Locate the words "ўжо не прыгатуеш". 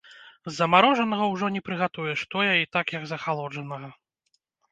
1.33-2.19